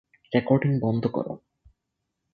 Recording 0.33 0.71
বন্ধ 0.79 1.03
কর! 1.07 1.27